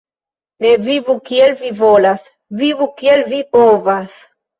Ne 0.63 0.69
vivu 0.85 1.15
kiel 1.29 1.53
vi 1.59 1.69
volas, 1.81 2.25
vivu 2.63 2.87
kiel 3.03 3.21
vi 3.35 3.43
povas. 3.57 4.17